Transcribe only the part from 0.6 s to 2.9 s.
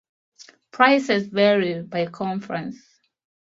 Prices vary by conference.